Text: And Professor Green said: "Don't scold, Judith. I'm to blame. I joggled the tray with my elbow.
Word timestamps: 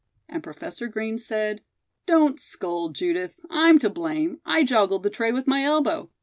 And 0.27 0.41
Professor 0.41 0.87
Green 0.87 1.19
said: 1.19 1.61
"Don't 2.07 2.39
scold, 2.39 2.95
Judith. 2.95 3.35
I'm 3.51 3.77
to 3.77 3.89
blame. 3.91 4.41
I 4.43 4.63
joggled 4.63 5.03
the 5.03 5.11
tray 5.11 5.31
with 5.31 5.45
my 5.45 5.61
elbow. 5.61 6.09